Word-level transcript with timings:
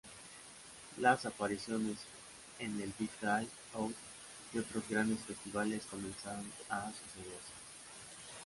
Las 0.97 1.27
apariciones 1.27 1.95
en 2.57 2.81
el 2.81 2.91
Big 2.97 3.11
Day 3.21 3.47
Out 3.75 3.93
y 4.51 4.57
otros 4.57 4.83
grandes 4.89 5.19
festivales 5.19 5.85
comenzaron 5.91 6.51
a 6.71 6.87
sucederse. 6.91 7.51